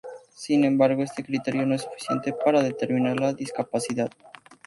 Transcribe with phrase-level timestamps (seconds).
[0.35, 4.09] Sin embargo, este criterio no es suficiente para determinar la discapacidad.